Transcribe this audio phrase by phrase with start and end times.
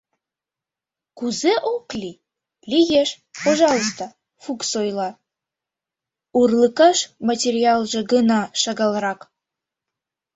[1.17, 2.21] —Кузе ок лий,
[2.71, 3.09] лиеш,
[3.43, 4.05] пожалуйста,—
[4.43, 5.09] Фукс ойла,—
[6.39, 9.19] урлыкаш материалже гына шагалрак.